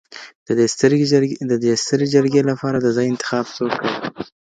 د 1.51 1.55
دې 1.63 1.73
ستري 1.83 2.05
جرګي 2.13 2.41
لپاره 2.49 2.77
د 2.81 2.87
ځای 2.95 3.05
انتخاب 3.09 3.45
څوک 3.55 3.71
کوي؟ 3.79 3.93